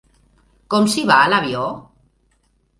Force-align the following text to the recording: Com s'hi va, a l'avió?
Com 0.75 0.87
s'hi 0.95 1.05
va, 1.11 1.19
a 1.19 1.29
l'avió? 1.35 1.69